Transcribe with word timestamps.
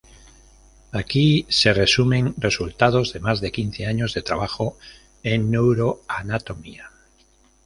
Aquí 0.93 1.45
se 1.49 1.73
resumen 1.73 2.33
resultados 2.39 3.13
de 3.13 3.19
más 3.19 3.39
de 3.39 3.51
quince 3.51 3.85
años 3.85 4.15
de 4.15 4.23
trabajo 4.23 4.75
en 5.21 5.51
neuroanatomía. 5.51 6.89